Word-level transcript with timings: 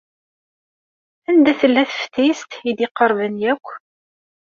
Anda 1.29 1.53
tella 1.59 1.83
teftist 1.89 2.51
ay 2.59 2.71
d-iqerben 2.77 3.37
akk? 3.51 3.65